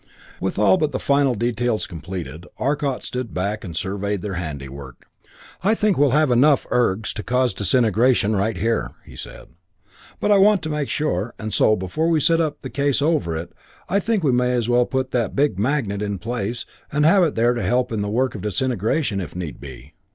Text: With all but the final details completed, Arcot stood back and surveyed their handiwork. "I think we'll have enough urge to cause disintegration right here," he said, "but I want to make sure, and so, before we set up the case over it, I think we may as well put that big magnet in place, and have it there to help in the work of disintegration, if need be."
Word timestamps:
With 0.39 0.57
all 0.57 0.77
but 0.77 0.93
the 0.93 0.97
final 0.99 1.35
details 1.35 1.85
completed, 1.85 2.47
Arcot 2.57 3.03
stood 3.03 3.35
back 3.35 3.63
and 3.63 3.77
surveyed 3.77 4.23
their 4.23 4.33
handiwork. 4.33 5.05
"I 5.63 5.75
think 5.75 5.95
we'll 5.95 6.09
have 6.09 6.31
enough 6.31 6.65
urge 6.71 7.13
to 7.13 7.21
cause 7.21 7.53
disintegration 7.53 8.35
right 8.35 8.57
here," 8.57 8.95
he 9.05 9.15
said, 9.15 9.49
"but 10.19 10.31
I 10.31 10.39
want 10.39 10.63
to 10.63 10.69
make 10.71 10.89
sure, 10.89 11.35
and 11.37 11.53
so, 11.53 11.75
before 11.75 12.07
we 12.09 12.19
set 12.19 12.41
up 12.41 12.63
the 12.63 12.69
case 12.71 12.99
over 12.99 13.37
it, 13.37 13.53
I 13.89 13.99
think 13.99 14.23
we 14.23 14.31
may 14.31 14.53
as 14.53 14.67
well 14.67 14.87
put 14.87 15.11
that 15.11 15.35
big 15.35 15.59
magnet 15.59 16.01
in 16.01 16.17
place, 16.17 16.65
and 16.91 17.05
have 17.05 17.21
it 17.21 17.35
there 17.35 17.53
to 17.53 17.61
help 17.61 17.91
in 17.91 18.01
the 18.01 18.09
work 18.09 18.33
of 18.33 18.41
disintegration, 18.41 19.21
if 19.21 19.35
need 19.35 19.59
be." 19.61 19.93